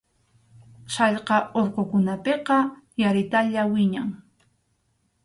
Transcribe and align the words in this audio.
Sallqa 0.93 1.37
urqukunapiqa 1.59 2.57
yaritalla 3.01 3.61
wiñan. 3.73 4.09